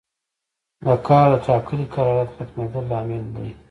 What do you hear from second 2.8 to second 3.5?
لامل دی.